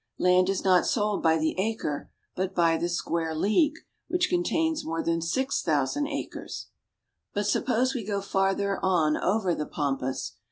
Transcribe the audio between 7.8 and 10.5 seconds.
we go farther on over the pampas.